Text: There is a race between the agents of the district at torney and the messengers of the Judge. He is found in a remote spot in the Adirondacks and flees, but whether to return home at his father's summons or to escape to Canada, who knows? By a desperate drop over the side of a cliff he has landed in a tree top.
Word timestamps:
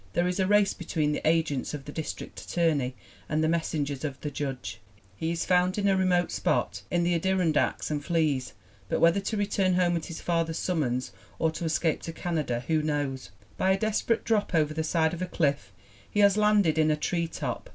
There 0.13 0.27
is 0.27 0.39
a 0.39 0.47
race 0.47 0.73
between 0.73 1.11
the 1.11 1.21
agents 1.23 1.75
of 1.75 1.85
the 1.85 1.91
district 1.91 2.41
at 2.41 2.47
torney 2.51 2.95
and 3.29 3.43
the 3.43 3.47
messengers 3.47 4.03
of 4.03 4.19
the 4.21 4.31
Judge. 4.31 4.79
He 5.15 5.29
is 5.29 5.45
found 5.45 5.77
in 5.77 5.87
a 5.87 5.95
remote 5.95 6.31
spot 6.31 6.81
in 6.89 7.03
the 7.03 7.13
Adirondacks 7.13 7.91
and 7.91 8.03
flees, 8.03 8.53
but 8.89 8.99
whether 8.99 9.19
to 9.19 9.37
return 9.37 9.75
home 9.75 9.95
at 9.95 10.07
his 10.07 10.19
father's 10.19 10.57
summons 10.57 11.11
or 11.37 11.51
to 11.51 11.65
escape 11.65 12.01
to 12.01 12.13
Canada, 12.13 12.63
who 12.65 12.81
knows? 12.81 13.29
By 13.57 13.73
a 13.73 13.77
desperate 13.79 14.23
drop 14.23 14.55
over 14.55 14.73
the 14.73 14.83
side 14.83 15.13
of 15.13 15.21
a 15.21 15.27
cliff 15.27 15.71
he 16.09 16.21
has 16.21 16.35
landed 16.35 16.79
in 16.79 16.89
a 16.89 16.95
tree 16.97 17.27
top. 17.27 17.69